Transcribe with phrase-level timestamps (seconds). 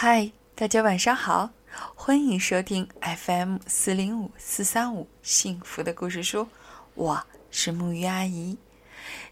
[0.00, 1.50] 嗨，大家晚上好，
[1.96, 6.46] 欢迎收听 FM 四零五四三五幸福的故事书，
[6.94, 7.20] 我
[7.50, 8.56] 是木鱼阿姨。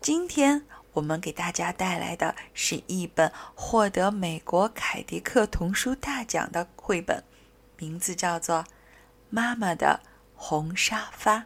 [0.00, 0.60] 今天
[0.94, 7.22] 我们给大家带来的是一本获得美国凯迪克童书大奖的绘本，
[7.76, 8.56] 名字叫做
[9.30, 10.00] 《妈妈的
[10.34, 11.36] 红沙发》，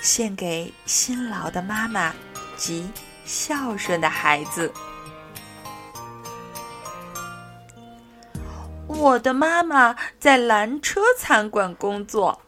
[0.00, 2.14] 献给辛劳的妈妈
[2.56, 2.88] 及。
[3.24, 4.72] 孝顺的孩子。
[8.86, 12.40] 我的妈妈在蓝车餐馆工作，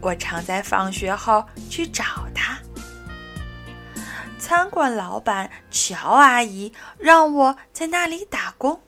[0.00, 2.56] 我常在放学后去找她。
[4.38, 8.80] 餐馆老板乔阿姨让我在那里打工。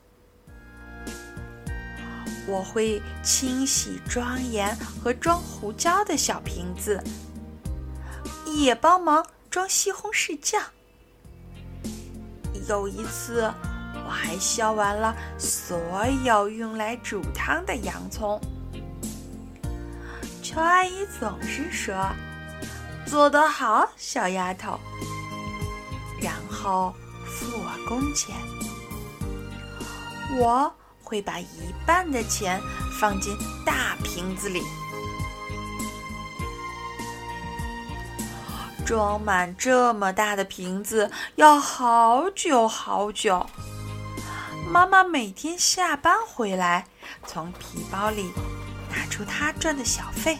[2.46, 7.02] 我会清洗装盐和装胡椒的小瓶子，
[8.46, 10.62] 也帮忙装西红柿酱。
[12.70, 13.52] 有一次，
[14.06, 18.40] 我还削完了所有用来煮汤的洋葱。
[20.40, 21.96] 乔阿姨总是说
[23.04, 24.78] ：“做得好，小丫头。”
[26.22, 26.94] 然后
[27.26, 28.36] 付我工钱。
[30.38, 32.60] 我会把一半的钱
[33.00, 34.62] 放进大瓶子里。
[38.90, 43.46] 装满这么大的瓶子要好久好久。
[44.68, 46.84] 妈妈每天下班回来，
[47.24, 48.32] 从皮包里
[48.90, 50.36] 拿出她赚的小费。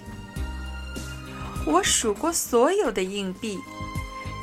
[1.65, 3.57] 我数过所有的硬币，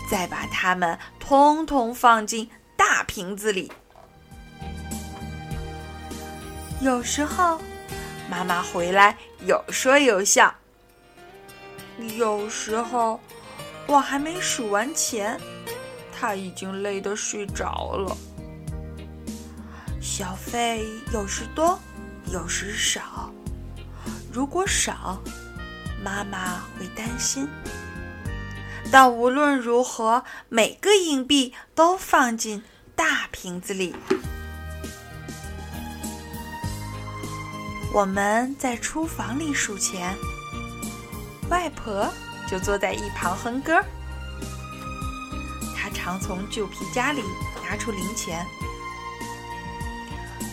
[0.09, 3.69] 再把它们通通放进大瓶子里。
[6.79, 7.59] 有时候，
[8.29, 10.49] 妈妈回来有说有笑；
[12.15, 13.19] 有时候，
[13.87, 15.39] 我还没数完钱，
[16.11, 18.15] 他已经累得睡着了。
[20.01, 21.79] 小费有时多，
[22.31, 23.31] 有时少。
[24.31, 25.21] 如果少，
[26.03, 27.47] 妈妈会担心。
[28.91, 32.63] 但无论如何，每个硬币都放进
[32.95, 33.95] 大瓶子里。
[37.93, 40.15] 我们在厨房里数钱，
[41.49, 42.07] 外婆。
[42.47, 43.83] 就坐在一旁哼歌。
[45.75, 47.21] 他常从旧皮夹里
[47.63, 48.45] 拿出零钱，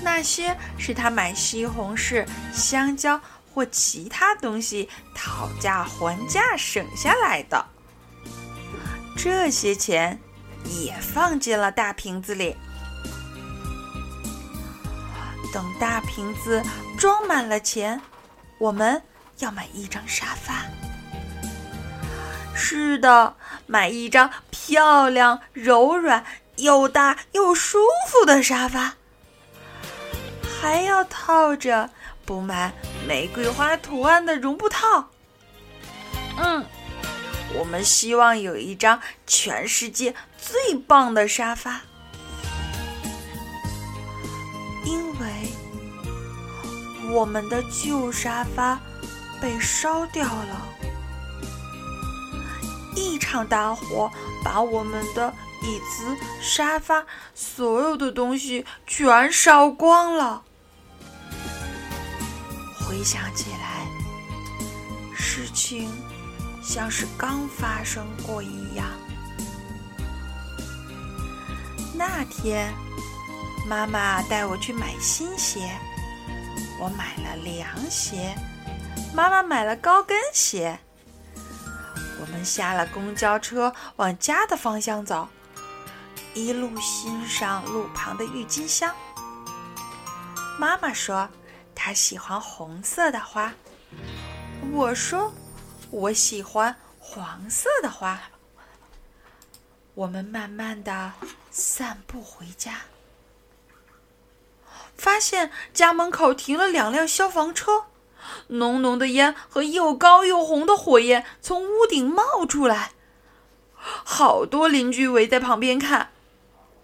[0.02, 3.20] 那些是他买西红柿、香蕉
[3.52, 7.64] 或其他东西讨价还价省下来的。
[9.16, 10.20] 这些钱
[10.64, 12.56] 也放进了大瓶子里。
[15.52, 16.60] 等大瓶子
[16.98, 18.00] 装满了钱，
[18.58, 19.00] 我们
[19.38, 20.64] 要买一张沙发。
[22.54, 26.24] 是的，买一张漂亮、柔软、
[26.56, 27.78] 又大又舒
[28.08, 28.94] 服的沙发，
[30.60, 31.90] 还要套着
[32.24, 32.72] 布满
[33.06, 35.10] 玫瑰花图案的绒布套。
[36.38, 36.64] 嗯，
[37.58, 41.80] 我们希望有一张全世界最棒的沙发，
[44.84, 45.26] 因为
[47.12, 48.80] 我们的旧沙发
[49.40, 50.68] 被烧掉了。
[52.94, 54.10] 一场大火
[54.44, 55.32] 把我们的
[55.62, 60.42] 椅子、沙发，所有的东西全烧光了。
[62.80, 63.86] 回想起来，
[65.14, 65.90] 事情
[66.62, 68.86] 像是刚发生过一样。
[71.96, 72.72] 那天，
[73.66, 75.70] 妈妈带我去买新鞋，
[76.78, 78.34] 我买了凉鞋，
[79.14, 80.78] 妈妈买了高跟鞋。
[82.42, 85.28] 下了公交车，往家的方向走，
[86.32, 88.94] 一路欣赏路旁的郁金香。
[90.58, 91.28] 妈妈说
[91.74, 93.52] 她喜欢红色的花，
[94.72, 95.34] 我说
[95.90, 98.18] 我喜欢黄色的花。
[99.94, 101.12] 我们慢慢的
[101.50, 102.78] 散步回家，
[104.96, 107.84] 发现家门口停了两辆消防车。
[108.48, 112.92] 浓浓的烟和又高又红的火焰从屋顶冒出来，
[113.74, 116.10] 好多邻居围在旁边看。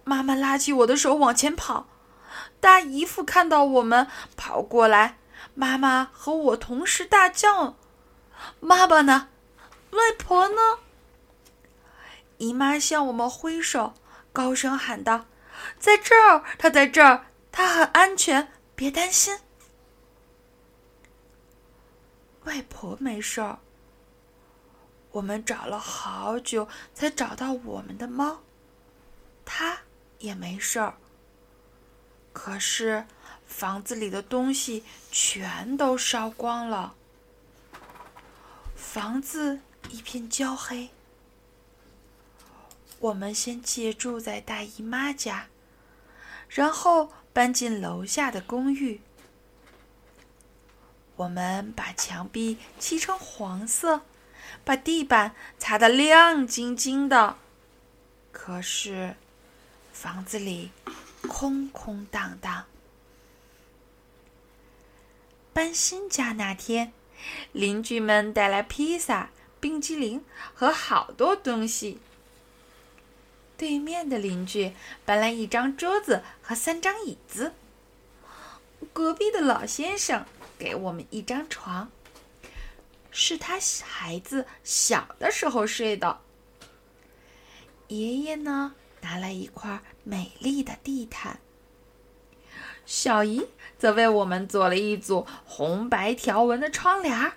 [0.04, 1.86] 妈妈拉起我的手往前跑，
[2.58, 5.18] 大姨夫看到我们跑过来，
[5.54, 7.76] 妈妈和我同时大叫
[8.66, 9.28] ：“爸爸呢？
[9.90, 10.56] 外婆呢？”
[12.38, 13.92] 姨妈向我们挥手，
[14.32, 15.26] 高声喊道
[15.78, 19.38] ：“在这儿，她在这儿，她很安全，别担心。”
[22.50, 23.60] 外婆没事儿。
[25.12, 28.40] 我们找了好久才找到我们的猫，
[29.44, 29.78] 它
[30.18, 30.96] 也没事儿。
[32.32, 33.06] 可是
[33.46, 34.82] 房子里的东西
[35.12, 36.96] 全都烧光了，
[38.74, 40.90] 房子一片焦黑。
[42.98, 45.46] 我们先借住在大姨妈家，
[46.48, 49.00] 然后搬进楼下的公寓。
[51.20, 54.00] 我们把墙壁漆成黄色，
[54.64, 57.36] 把地板擦得亮晶晶的。
[58.32, 59.16] 可是，
[59.92, 60.70] 房子里
[61.28, 62.64] 空空荡荡。
[65.52, 66.94] 搬新家那天，
[67.52, 69.28] 邻居们带来披萨、
[69.60, 70.24] 冰激凌
[70.54, 72.00] 和好多东西。
[73.58, 74.72] 对面的邻居
[75.04, 77.52] 搬来一张桌子和三张椅子。
[78.94, 80.24] 隔壁的老先生
[80.60, 81.90] 给我们一张床，
[83.10, 86.20] 是他孩子小的时候睡的。
[87.88, 91.40] 爷爷呢，拿来一块美丽的地毯。
[92.84, 93.46] 小姨
[93.78, 97.32] 则为我们做了一组红白条纹的窗帘儿。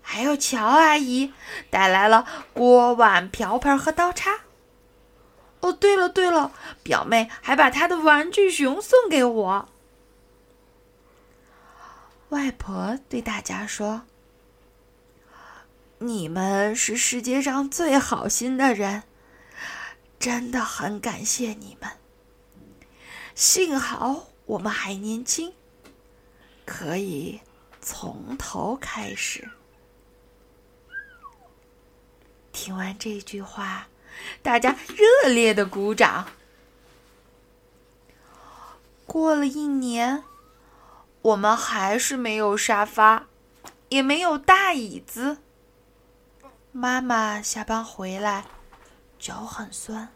[0.00, 1.32] 还有乔阿姨
[1.68, 4.42] 带来了锅碗瓢盆和刀叉。
[5.60, 6.52] 哦，对了对了，
[6.84, 9.68] 表妹还把她的玩具熊送给我。
[12.32, 14.04] 外婆对大家说
[16.00, 19.02] ：“你们是世界上最好心的人，
[20.18, 21.90] 真的很感谢你们。
[23.34, 25.52] 幸好我们还年轻，
[26.64, 27.42] 可以
[27.82, 29.50] 从头开始。”
[32.50, 33.88] 听完这句话。
[34.42, 36.28] 大家热烈的鼓掌。
[39.06, 40.22] 过了一年，
[41.22, 43.26] 我们还是没有沙发，
[43.88, 45.38] 也没有大椅子。
[46.72, 48.44] 妈妈下班回来，
[49.18, 50.08] 脚很酸。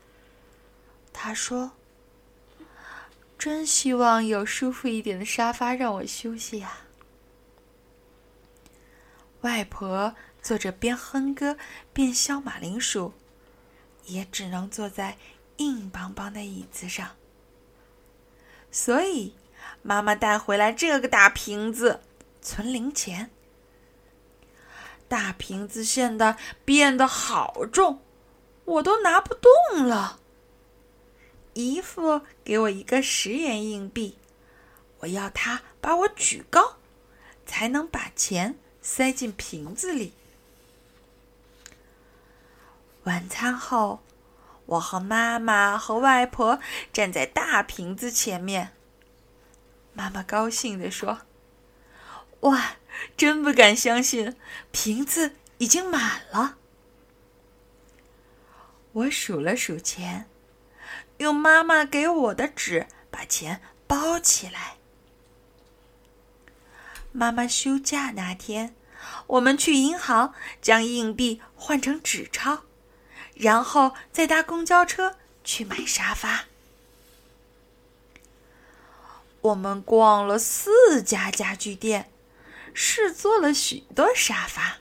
[1.12, 1.72] 她说
[3.38, 6.78] ：“真希望有舒服一点的沙发让我休息呀。”
[9.42, 11.56] 外婆坐着边哼歌
[11.92, 13.14] 边削马铃薯。
[14.06, 15.16] 也只能坐在
[15.56, 17.16] 硬邦邦的椅子上，
[18.70, 19.34] 所以
[19.86, 22.00] 妈妈带回来这个大瓶子
[22.42, 23.30] 存零钱。
[25.06, 28.02] 大瓶子现在变得好重，
[28.64, 30.18] 我都拿不动了。
[31.52, 34.18] 姨父给我一个十元硬币，
[34.98, 36.78] 我要他把我举高，
[37.46, 40.12] 才能把钱塞进瓶子里。
[43.04, 44.00] 晚餐后，
[44.66, 46.58] 我和妈妈和外婆
[46.92, 48.72] 站在大瓶子前面。
[49.96, 51.22] 妈妈高兴地说
[52.40, 52.76] ：“哇，
[53.16, 54.36] 真不敢相信，
[54.70, 56.58] 瓶子已经满了。”
[58.92, 60.28] 我数了数钱，
[61.16, 64.76] 用妈妈给我的纸把钱包起来。
[67.12, 68.76] 妈妈休假那天，
[69.28, 72.64] 我们去银行将硬币换成纸钞。
[73.34, 76.46] 然后再搭公交车去买沙发。
[79.46, 82.10] 我们逛了四家家具店，
[82.74, 84.78] 试坐了许多沙发，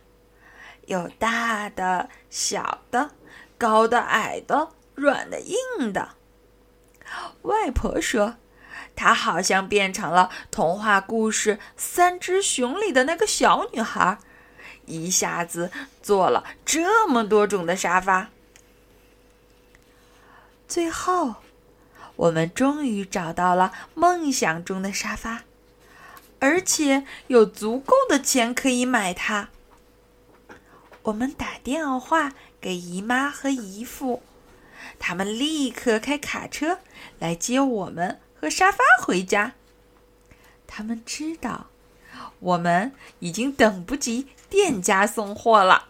[0.87, 3.11] 有大的、小的、
[3.59, 6.15] 高的、矮的、软的、硬的。
[7.43, 8.37] 外婆说，
[8.95, 14.17] 她好像变成了童话故事《三只熊》里的那个小女孩，
[14.85, 15.69] 一下子
[16.01, 18.29] 坐了这么多种的沙发。
[20.67, 21.35] 最后，
[22.15, 25.43] 我们终于找到了梦想中的沙发，
[26.39, 29.49] 而且有足够的钱可以买它。
[31.03, 34.23] 我们打电话给姨妈和姨父，
[34.97, 36.79] 他们立刻开卡车
[37.19, 39.53] 来接我们和沙发回家。
[40.67, 41.67] 他们知道
[42.39, 45.89] 我们已经等不及店家送货了。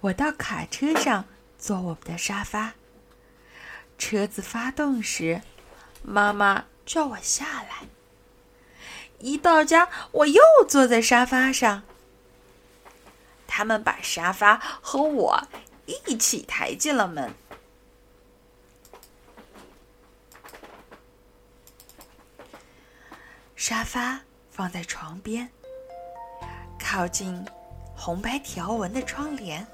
[0.00, 1.24] 我到卡车上。
[1.56, 2.74] 坐我们的沙发。
[4.06, 5.40] 车子发动时，
[6.02, 7.86] 妈妈叫我下来。
[9.18, 11.84] 一到家，我又坐在沙发上。
[13.46, 15.48] 他们把沙发和我
[15.86, 17.32] 一起抬进了门。
[23.56, 24.20] 沙发
[24.50, 25.48] 放在床边，
[26.78, 27.42] 靠近
[27.96, 29.66] 红白条纹的窗帘。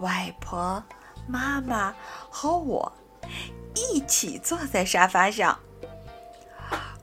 [0.00, 0.82] 外婆、
[1.28, 1.94] 妈妈
[2.30, 2.90] 和我
[3.74, 5.58] 一起坐在沙发上。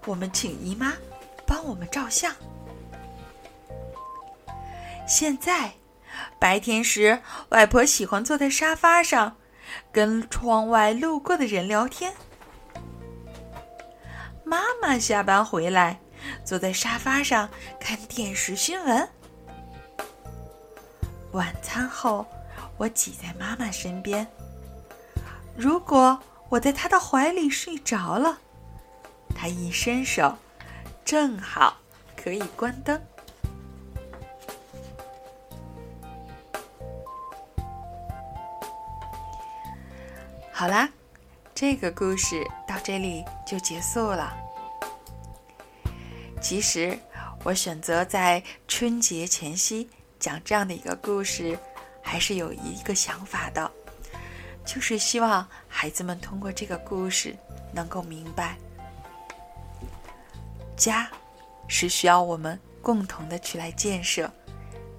[0.05, 0.93] 我们请姨妈
[1.45, 2.33] 帮我们照相。
[5.07, 5.73] 现在，
[6.39, 9.37] 白天时，外婆喜欢坐在沙发上，
[9.91, 12.13] 跟窗外路过的人聊天。
[14.43, 15.99] 妈妈下班回来，
[16.43, 19.09] 坐在沙发上看电视新闻。
[21.31, 22.25] 晚餐后，
[22.77, 24.27] 我挤在妈妈身边。
[25.55, 28.39] 如果我在她的怀里睡着了，
[29.35, 30.37] 她一伸手，
[31.03, 31.77] 正好
[32.15, 33.01] 可以关灯。
[40.51, 40.89] 好啦，
[41.53, 44.33] 这个故事到这里就结束了。
[46.41, 46.97] 其实，
[47.43, 49.89] 我选择在春节前夕
[50.19, 51.59] 讲这样的一个故事，
[52.05, 53.69] 还是有一个想法的，
[54.63, 57.35] 就是希望孩子们通过这个故事
[57.73, 58.55] 能够明白，
[60.77, 61.09] 家
[61.67, 64.31] 是需要我们共同的去来建设，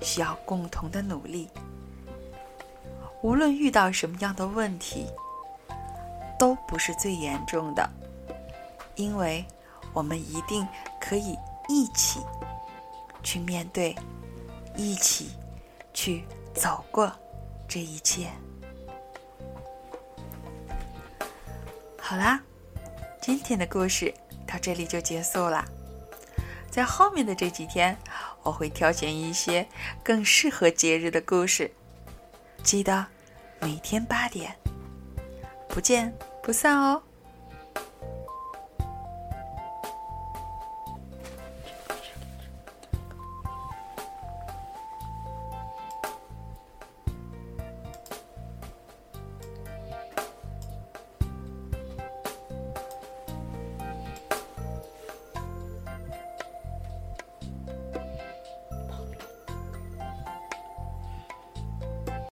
[0.01, 1.49] 需要共同的努力。
[3.23, 5.07] 无论遇到什么样的问题。
[6.39, 7.89] 都不是最严重的，
[8.95, 9.43] 因为
[9.95, 10.69] 我们一定
[11.01, 11.35] 可以
[11.67, 12.21] 一起
[13.23, 13.97] 去面对，
[14.77, 15.31] 一起
[15.95, 17.13] 去走过
[17.69, 18.29] 这一切。
[22.01, 22.41] 好啦，
[23.21, 24.13] 今天的故事
[24.47, 25.65] 到这里就结束了。
[26.71, 27.97] 在后面的这几天，
[28.43, 29.67] 我会挑选一些
[30.03, 31.71] 更适合节日的故事，
[32.63, 33.07] 记得
[33.61, 34.55] 每天八点。
[35.69, 37.03] 不见不散哦。